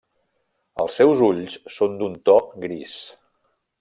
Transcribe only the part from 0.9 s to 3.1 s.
seus ulls són d'un to gris.